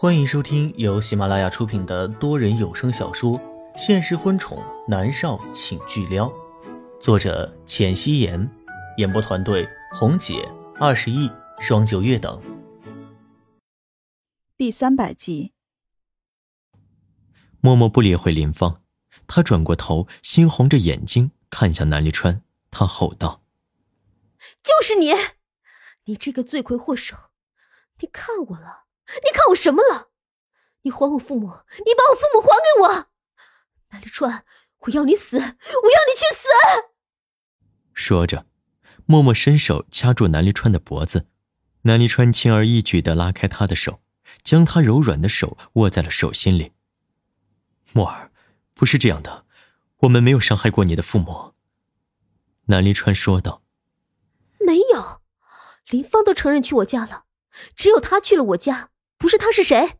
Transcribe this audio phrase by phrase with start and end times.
[0.00, 3.32] 欢迎收听由喜马拉雅出品的多人有声小说
[3.76, 6.28] 《现实婚宠男少请巨撩》，
[7.00, 8.48] 作者：浅汐颜，
[8.98, 10.48] 演播团队：红姐、
[10.78, 12.40] 二十亿、双九月等。
[14.56, 15.52] 第三百集，
[17.60, 18.80] 默默不理会林芳，
[19.26, 22.40] 他转过头，猩红着眼睛看向南离川，
[22.70, 23.42] 他吼道
[24.62, 25.12] ：“就是你，
[26.04, 27.16] 你这个罪魁祸首！
[27.98, 28.84] 你看我了。”
[29.24, 30.08] 你看我什么了？
[30.82, 31.46] 你还我父母！
[31.84, 33.06] 你把我父母还给我！
[33.90, 34.44] 南离川，
[34.80, 35.36] 我要你死！
[35.36, 36.48] 我要你去死！
[37.94, 38.46] 说着，
[39.06, 41.26] 默默伸手掐住南离川的脖子。
[41.82, 44.00] 南离川轻而易举的拉开他的手，
[44.42, 46.72] 将他柔软的手握在了手心里。
[47.92, 48.30] 默儿，
[48.74, 49.46] 不是这样的，
[50.00, 51.54] 我们没有伤害过你的父母。
[52.66, 53.62] 南离川说道。
[54.60, 55.22] 没有，
[55.88, 57.24] 林芳都承认去我家了，
[57.74, 58.90] 只有他去了我家。
[59.18, 59.98] 不是他是谁？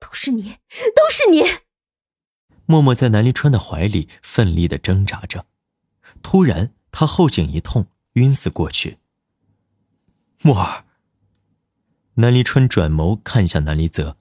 [0.00, 0.58] 都是你，
[0.94, 1.42] 都是你！
[2.66, 5.46] 默默在南离川的怀里奋力的挣扎着，
[6.22, 8.98] 突然他后颈一痛，晕死过去。
[10.42, 10.84] 默儿。
[12.14, 14.16] 南离川转眸看向南离泽，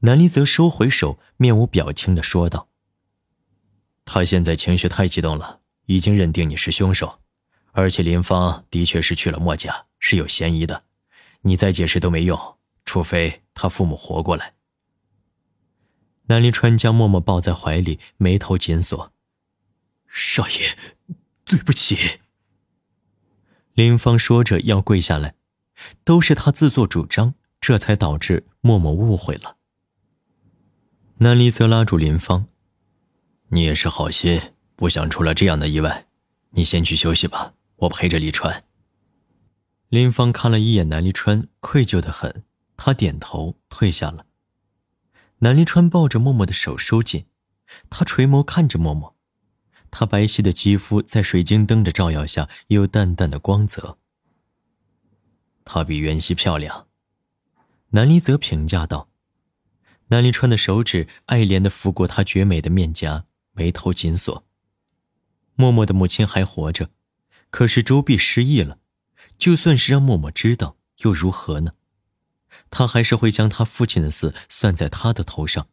[0.00, 2.68] 南离泽收回手，面无表情的说道
[4.06, 7.20] ：“他现在情绪太激动了，已经认定你是凶手，
[7.72, 10.84] 而且林芳的确是去了墨家，是有嫌疑的，
[11.42, 14.54] 你再解释都没用。”除非他父母活过来。
[16.26, 19.12] 南离川将默默抱在怀里，眉头紧锁。
[20.06, 20.76] 少爷，
[21.44, 22.20] 对不起。
[23.74, 25.34] 林芳说着要跪下来，
[26.04, 29.56] 都是他自作主张，这才导致默默误会了。
[31.18, 32.46] 南离则拉住林芳
[33.50, 34.40] ：“你也是好心，
[34.76, 36.06] 不想出了这样的意外，
[36.50, 38.64] 你先去休息吧，我陪着离川。”
[39.88, 42.44] 林芳看了一眼南离川，愧疚的很。
[42.78, 44.24] 他点头，退下了。
[45.40, 47.26] 南离川抱着默默的手收紧，
[47.90, 49.14] 他垂眸看着默默，
[49.90, 53.98] 他白皙的肌肤在水晶灯的照耀下有淡淡的光泽。
[55.64, 56.86] 她比袁熙漂亮，
[57.90, 59.10] 南离泽评价道。
[60.08, 64.44] 南离川的手指爱怜的拂过她绝美的面颊，眉头紧锁。
[65.56, 66.90] 默默的母亲还活着，
[67.50, 68.78] 可是周碧失忆了，
[69.36, 71.72] 就算是让默默知道，又如何呢？
[72.70, 75.68] 他还是会将他父亲的死算在他的头上。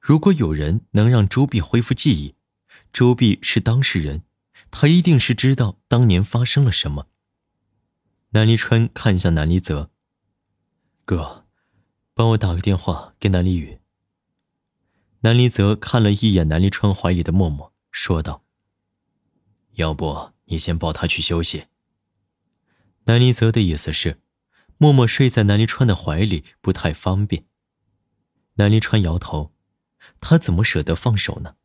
[0.00, 2.36] 如果有人能让周碧恢复记忆，
[2.92, 4.22] 周碧是当事人，
[4.70, 7.08] 他一定是知道当年发生了什么。
[8.30, 9.90] 南离川看向南离泽
[11.04, 11.46] ：“哥，
[12.14, 13.80] 帮我打个电话给南离宇。”
[15.20, 18.44] 南离泽看了一眼南离川怀里的默默，说道
[19.74, 21.66] ：“要不你先抱他去休息。”
[23.06, 24.20] 南离泽的意思是。
[24.78, 27.44] 默默睡在南离川的怀里不太方便。
[28.54, 29.52] 南离川摇头，
[30.20, 31.56] 他怎么舍得放手呢？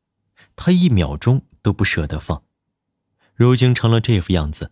[0.55, 2.44] 他一秒钟都不舍得放。
[3.33, 4.72] 如今成了这副样子，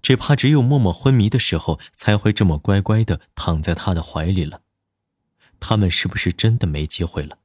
[0.00, 4.62] 只怕只有默默昏迷的时候才会这么乖乖的躺在他的怀里了。
[5.58, 7.38] 他们是不是真的没机会了？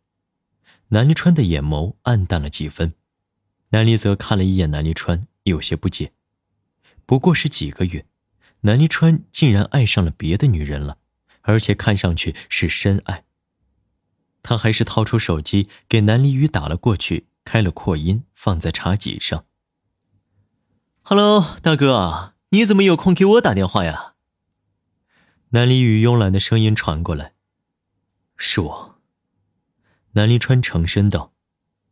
[0.90, 2.94] 南离川的眼眸暗淡了几分。
[3.70, 6.14] 南离泽看了一眼南离川，有些不解。
[7.06, 8.06] 不过是几个月。
[8.62, 10.98] 南离川竟然爱上了别的女人了，
[11.42, 13.26] 而且看上去是深爱。
[14.44, 19.46] 他还是掏出手机给南离宇打了过去，开了扩音，放在茶几上。
[21.02, 24.14] “Hello，大哥，你怎么有空给我打电话呀？”
[25.50, 27.34] 南离宇慵懒的声音传过来。
[28.38, 29.00] “是我。”
[30.14, 31.34] 南离川诚声道。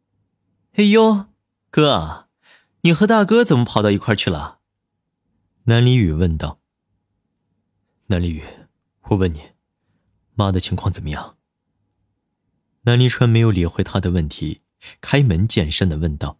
[0.75, 1.25] “哎呦，
[1.69, 2.28] 哥，
[2.81, 4.59] 你和大哥怎么跑到一块去了？”
[5.69, 6.59] 南离宇问道。
[8.07, 8.44] 南离宇，
[9.03, 9.52] 我问你，
[10.34, 11.38] 妈的情况怎么样？
[12.81, 14.63] 南离川没有理会他的问题，
[15.00, 16.40] 开门见山的问道：“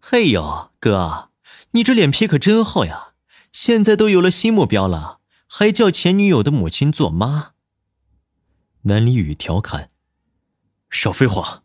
[0.00, 1.30] 嘿呦，哥，
[1.72, 3.14] 你这脸皮可真厚呀！
[3.50, 5.18] 现在都有了新目标了，
[5.48, 7.54] 还叫前女友的母亲做妈？”
[8.82, 9.88] 南离宇调侃
[10.88, 11.64] ：“少废话！”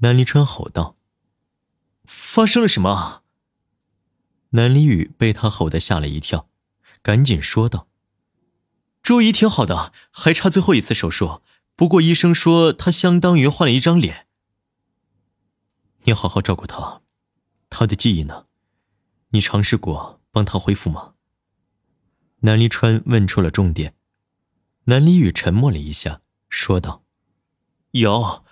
[0.00, 0.94] 南离川吼道
[2.04, 3.19] ：“发生了什么？”
[4.50, 6.48] 南离宇被他吼得吓了一跳。
[7.02, 7.88] 赶紧说道
[9.02, 11.42] ：“周姨挺好的，还差最后一次手术。
[11.74, 14.26] 不过医生说她相当于换了一张脸。
[16.02, 17.00] 你好好照顾她，
[17.70, 18.44] 她的记忆呢？
[19.30, 21.14] 你尝试过帮她恢复吗？”
[22.40, 23.94] 南离川问出了重点。
[24.84, 27.04] 南离宇沉默了一下，说道
[27.92, 28.44] ：“有，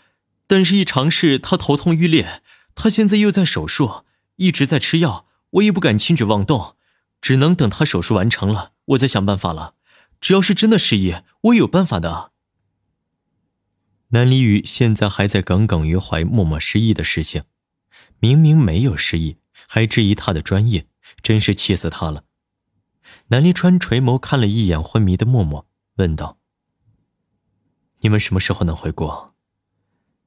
[0.47, 2.43] 但是一尝试，她头痛欲裂。
[2.75, 4.05] 她现在又在手术，
[4.37, 6.77] 一直在吃药，我也不敢轻举妄动。”
[7.21, 9.75] 只能等他手术完成了，我再想办法了。
[10.21, 12.31] 只要是真的失忆，我有办法的。
[14.11, 17.43] 南离宇现在还在耿耿于怀默默失忆的事情，
[18.21, 20.87] 明明没有失忆，还质疑他的专业，
[21.21, 22.23] 真是气死他了。
[23.29, 25.67] 南离川垂眸看了一眼昏迷的默默，
[25.97, 26.39] 问道
[28.01, 29.35] ：“你们什么时候能回国？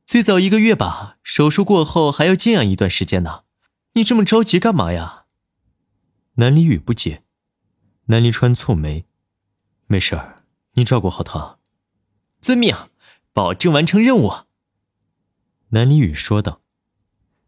[0.05, 1.19] 最早一个月吧。
[1.23, 3.45] 手术过后还要静养一段时间呢。
[3.93, 5.25] 你这么着急干嘛呀？”
[6.35, 7.23] 南离宇不解。
[8.05, 9.05] 南离川蹙眉
[9.87, 10.43] ：“没事儿，
[10.73, 11.59] 你照顾好他。”
[12.41, 12.75] 遵命。
[13.33, 14.29] 保证完成任务。
[15.69, 16.61] 南离宇说道。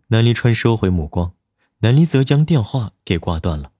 [0.08, 1.36] 南离川收回目光，
[1.80, 3.74] 南离则将电话给挂断了。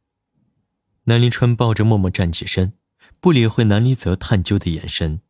[1.06, 2.74] 南离川抱着默默站起身，
[3.22, 5.22] 不理会南离泽探究的眼神。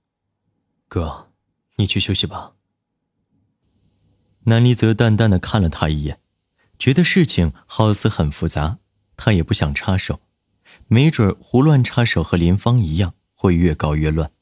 [0.87, 1.31] 哥，
[1.75, 2.55] 你去休息吧。
[4.45, 6.19] 南离泽淡淡的看了他一眼，
[6.83, 8.79] 觉得事情好似很复杂，
[9.15, 10.19] 他也不想插手，
[10.89, 14.33] 没准胡乱插手和林芳一样，会越搞越乱。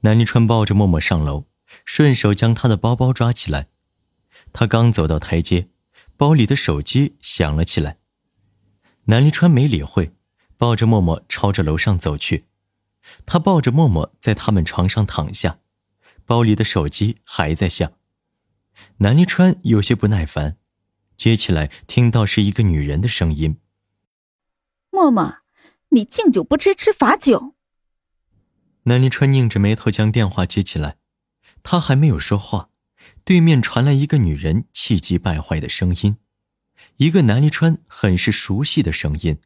[0.00, 1.46] 南离川抱着默默上楼，
[1.84, 3.68] 顺手将他的包包抓起来。
[4.52, 5.68] 他刚走到台阶，
[6.16, 7.98] 包里的手机响了起来。
[9.04, 10.12] 南离川没理会，
[10.58, 12.46] 抱着默默朝着楼上走去。
[13.24, 15.60] 他抱着默默在他们床上躺下，
[16.26, 17.92] 包里的手机还在响。
[18.96, 20.56] 南离川有些不耐烦，
[21.20, 23.58] 接起来听到是一个女人的声音
[24.88, 25.40] ：“默默，
[25.90, 27.54] 你敬酒不吃吃罚酒。”
[28.84, 30.96] 南离川拧着眉头将电话接起来，
[31.62, 32.70] 他还没有说话，
[33.22, 36.16] 对面传来一个女人气急败坏的声音，
[36.96, 39.42] 一个南离川很是熟悉的声音。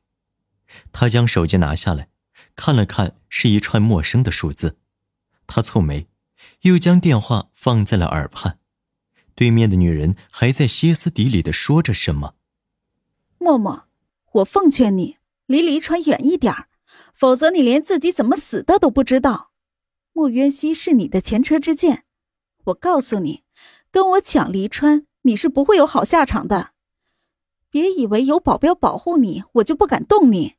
[0.93, 2.09] 他将手机拿下来，
[2.55, 4.79] 看了看，是一串陌生的数字。
[5.49, 6.07] 他蹙眉，
[6.61, 8.61] 又将电话放在了耳畔。
[9.35, 12.35] 对面的女人还在歇斯底里的说着什么。
[13.39, 13.85] 默默，
[14.33, 16.69] 我奉劝你离黎川远一点儿。
[17.13, 19.51] 否则，你连自己怎么死的都不知道。
[20.13, 22.05] 莫渊熙是你的前车之鉴，
[22.65, 23.43] 我告诉你，
[23.91, 26.71] 跟我抢黎川，你是不会有好下场的。
[27.71, 30.55] 别以为有保镖保护你，我就不敢动你。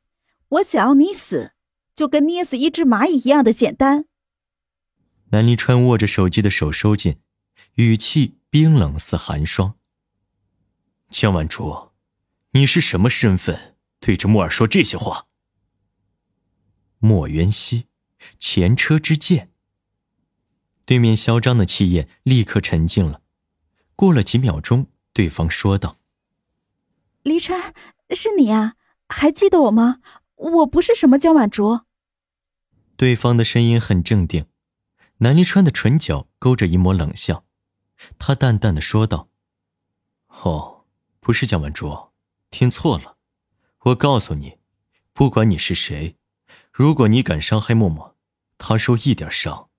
[0.48, 1.52] 我想要你死，
[1.94, 4.06] 就跟捏死一只蚂蚁一样的简单。
[5.30, 7.16] 南离川握着手机的手收紧，
[7.76, 9.76] 语气冰冷似寒霜。
[11.10, 11.90] 江晚竹，
[12.52, 15.26] 你是什么身份，对着墨尔说这些话？
[16.98, 17.88] 莫渊熙，
[18.38, 19.52] 前车之鉴。
[20.86, 23.20] 对面嚣张的气焰立刻沉静了。
[23.94, 25.98] 过了几秒钟，对方说道
[27.24, 27.74] ：“黎川，
[28.08, 28.76] 是你啊？
[29.06, 30.00] 还记得我吗？
[30.36, 31.80] 我不是什么江晚竹。”
[32.96, 34.46] 对方的声音很镇定。
[35.18, 37.45] 南离川的唇角勾着一抹冷笑，
[38.18, 39.28] 他淡淡的说道
[40.42, 40.84] ：“哦，
[41.20, 42.08] 不是江晚竹，
[42.50, 43.16] 听错了。
[43.84, 44.58] 我告诉你，
[45.12, 46.16] 不管你是谁。”
[46.70, 48.14] 如果你敢伤害默默，
[48.58, 49.70] 他受一点伤，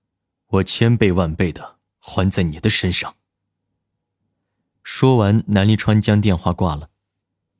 [0.48, 3.18] 我千倍万倍的还在你的身上。
[4.84, 6.90] 说完，南离川将电话挂了。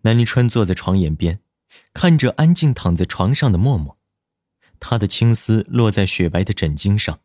[0.02, 1.40] 南离川坐在床沿边，
[1.94, 4.00] 看着安静躺在床上的默默，
[4.80, 7.20] 他的青丝落在雪白的枕巾上，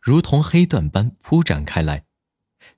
[0.00, 2.05] 如同黑缎般铺展开来，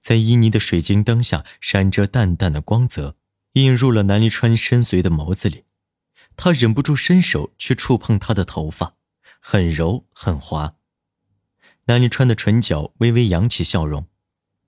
[0.00, 3.16] 在旖旎的水晶灯下闪着淡淡的光泽，
[3.54, 5.64] 映入了南离川深邃的眸子里。
[6.36, 8.94] 他忍不住伸手去触碰她的头发，
[9.40, 10.76] 很柔很滑。
[11.86, 14.06] 南离川的唇角微微扬起笑容，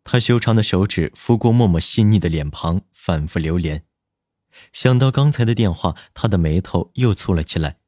[0.02, 3.84] 他修长的手指拂过默默细腻的脸庞，反复流连。
[4.72, 7.78] 想到刚才的电话，他的眉头又蹙了起来。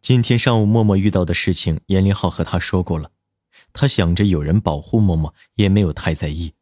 [0.00, 3.12] 今天上午默默遇到的事情，严林浩和他说过了。
[3.74, 6.54] 他想着有人保护默默，也没有太在意，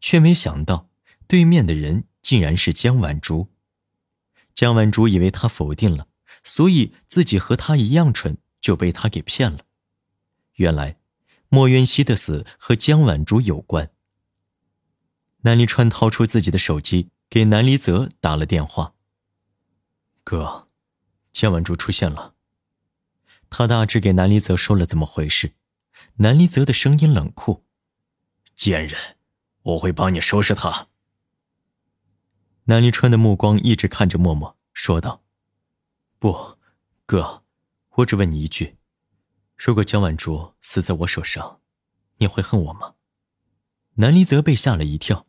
[0.00, 0.90] 却没想到
[1.26, 3.48] 对面的人竟然是江晚竹。
[4.54, 6.08] 江晚竹以为他否定了，
[6.44, 9.60] 所以自己和他一样蠢，就被他给骗了。
[10.56, 10.98] 原来，
[11.48, 13.90] 莫渊熙的死和江晚竹有关。
[15.44, 18.92] 南离川掏出自己的手机，给南离泽打了电话。
[20.22, 20.68] 哥，
[21.32, 22.34] 江晚竹出现了。
[23.48, 25.54] 他大致给南离泽说了怎么回事。
[26.16, 27.64] 南离泽的声音冷酷
[28.54, 29.16] ：“贱人，
[29.62, 30.88] 我会帮你收拾他。”
[32.64, 35.22] 南离川的目光一直看着默默，说道
[36.18, 36.58] ：“不，
[37.06, 37.42] 哥，
[37.96, 38.76] 我只问你一句：
[39.56, 41.60] 如果江晚竹死在我手上，
[42.18, 42.94] 你会恨我吗？”
[43.96, 45.26] 南离泽被吓了一跳。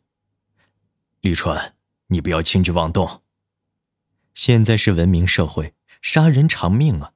[1.20, 1.76] 离川，
[2.06, 3.22] 你不要轻举妄动。
[4.32, 7.12] 现在是文明社会，杀人偿命啊！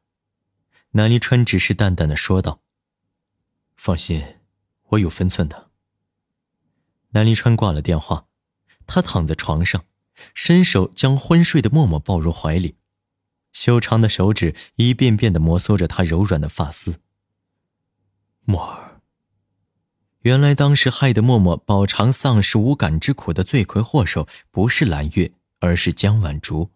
[0.91, 2.63] 南离川只是淡淡的说道
[3.79, 4.37] ：“放心，
[4.89, 5.71] 我有分寸的。”
[7.13, 8.27] 南离川挂了电话，
[8.87, 9.87] 他躺在床上。
[10.35, 12.75] 伸手将昏睡的默默抱入怀里，
[13.53, 16.99] 修长的手指一遍遍的摩挲着她柔软的发丝。
[18.45, 19.01] 默儿，
[20.23, 25.31] 原来当时害得默默饱尝丧失无感之苦的罪魁祸首不是蓝月，
[25.61, 26.73] 而是江晚竹。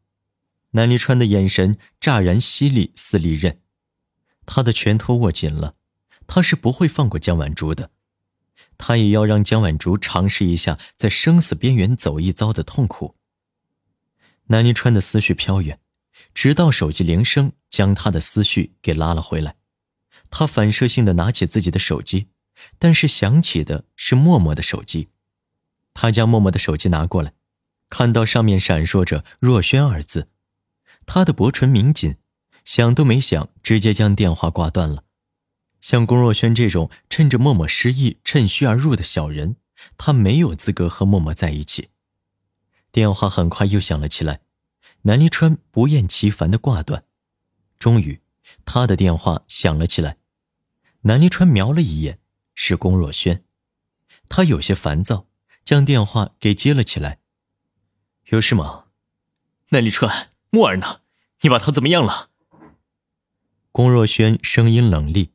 [0.70, 3.60] 南离川的眼神乍然犀利似利刃，
[4.46, 5.74] 他的拳头握紧了，
[6.26, 7.90] 他是不会放过江晚竹的，
[8.78, 13.16] 他也要让江晚竹尝试一下在生死边缘走一遭的痛苦。
[14.46, 15.78] 南泥川的思绪飘远，
[16.34, 19.56] 直到手机铃声将他的思绪给拉了回来，
[20.30, 22.28] 他反射性的拿起自己的手机。
[22.78, 25.08] 但是响起的是默默的手机，
[25.94, 27.32] 他将默默的手机拿过来，
[27.88, 30.28] 看到上面闪烁着“若轩”二字，
[31.04, 32.16] 他的薄唇抿紧，
[32.64, 35.02] 想都没想，直接将电话挂断了。
[35.82, 39.56] 像龚若轩这种趁着默默失忆趁虚而入的小人，
[39.98, 41.90] 他没有资格和默默在一起。
[42.90, 44.40] 电话很快又响了起来，
[45.02, 47.04] 南离川不厌其烦的挂断，
[47.78, 48.22] 终于，
[48.64, 50.16] 他的电话响了起来，
[51.02, 52.20] 南离川瞄了一眼。
[52.54, 53.44] 是龚若轩，
[54.28, 55.26] 他有些烦躁，
[55.64, 57.18] 将电话给接了起来。
[58.26, 58.84] 有事吗？
[59.70, 61.00] 南立川，木儿呢？
[61.40, 62.28] 你把他怎么样了？
[63.72, 65.31] 龚若轩声音冷厉，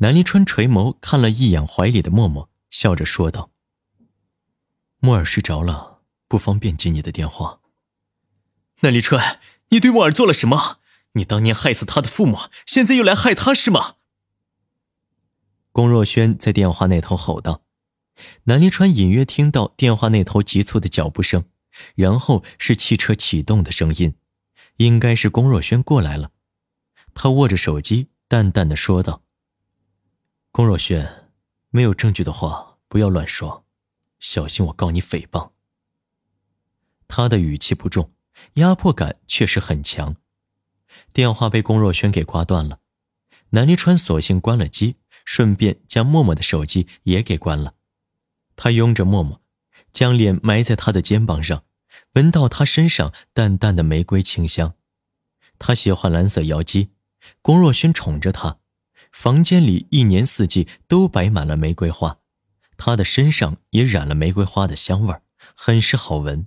[0.00, 3.50] 南立川垂眸看了一眼怀里的默默，笑着说道
[5.00, 7.58] ：“木儿睡着了，不方便接你的电话。”
[8.82, 9.40] 南立川，
[9.70, 10.78] 你对木儿做了什么？
[11.14, 13.96] 你当年害死他的父母，现在又来害他是吗？
[15.72, 17.62] 龚若轩在电话那头吼道
[18.44, 21.46] ：“南离川隐约听到电话那头急促的脚步声，
[21.96, 24.14] 然后是汽车启动的声音，
[24.76, 26.30] 应该是龚若轩过来了。”
[27.14, 29.22] 他握着手机，淡淡的说道
[30.50, 31.30] ：“龚若轩，
[31.70, 33.64] 没有证据的话不要乱说，
[34.18, 35.50] 小心我告你诽谤。”
[37.06, 38.12] 他的语气不重，
[38.54, 40.16] 压迫感却是很强。
[41.12, 42.80] 电话被龚若轩给挂断了，
[43.50, 44.96] 南离川索性关了机。
[45.24, 47.74] 顺便将默默的手机也给关了，
[48.56, 49.42] 他拥着默默，
[49.92, 51.64] 将脸埋在他的肩膀上，
[52.14, 54.74] 闻到他身上淡淡的玫瑰清香。
[55.58, 56.92] 他喜欢蓝色妖姬，
[57.42, 58.58] 龚若轩宠着他，
[59.12, 62.18] 房间里一年四季都摆满了玫瑰花，
[62.76, 65.22] 他的身上也染了玫瑰花的香味儿
[65.54, 66.46] 很是好闻。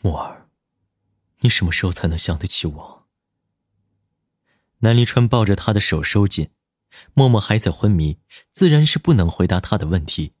[0.00, 0.48] 默儿，
[1.40, 3.06] 你什么时候才能想得起我？
[4.78, 6.50] 南离川抱着他的手收紧。
[7.14, 8.18] 默默还在昏迷，
[8.50, 10.34] 自然是不能回答他的问题。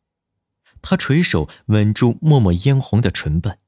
[0.82, 3.58] 他垂手吻住默默嫣红的唇瓣，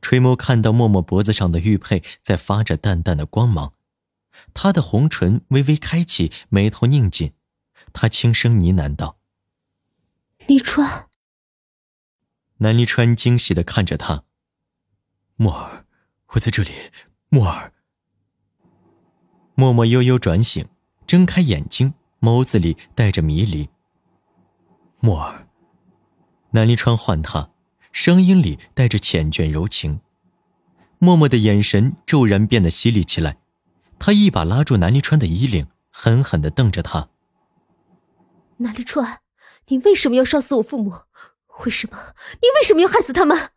[0.00, 3.74] 垂眸看到默默脖子上的玉佩在发着淡淡的光芒，
[4.54, 7.32] 他的红唇微微开启，眉头拧紧，
[7.92, 9.18] 他轻声呢喃道
[10.46, 11.08] ：“黎川。”
[12.58, 14.24] 南离川惊喜的看着他
[15.36, 15.86] ：“默儿，
[16.28, 16.70] 我在这里。”
[17.30, 17.72] 默儿。
[19.54, 20.68] 默默悠悠转醒，
[21.06, 21.94] 睁开眼睛。
[22.20, 23.68] 眸子里带着迷离。
[25.00, 25.48] 墨儿，
[26.52, 27.50] 南离川唤他，
[27.90, 30.00] 声音里带着缱绻柔情。
[31.00, 33.38] 默默的眼神骤然变得犀利起来，
[34.04, 37.08] 他一把拉住南离川的衣领，狠狠的瞪着他。
[38.56, 39.20] 南离川，
[39.68, 41.02] 你为什么要杀死我父母？
[41.64, 41.96] 为什么？
[42.42, 43.50] 你为什么要害死他们？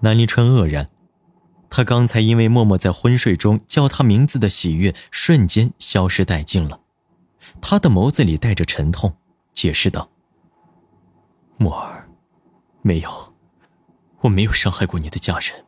[0.00, 0.88] 南离川愕然，
[1.68, 6.80] 他刚才因为默默在昏睡中叫他名字的喜悦，瞬间消失殆尽了。
[7.60, 9.18] 他的眸子里带着沉痛，
[9.52, 10.10] 解释道
[11.60, 12.08] ：“墨儿，
[12.80, 13.34] 没有，
[14.22, 15.66] 我没有伤害过你的家人。”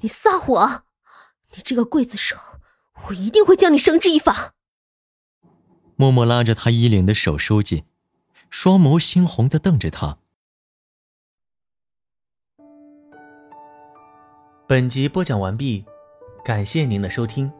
[0.00, 0.84] 你撒谎！
[1.56, 2.36] 你这个刽子手，
[3.08, 4.54] 我一定会将你绳之以法。
[5.96, 7.84] 默默拉着他衣领的手收紧，
[8.50, 10.18] 双眸猩红的瞪着他。
[14.66, 15.84] 本集播讲完毕，
[16.44, 17.52] 感谢您的收听。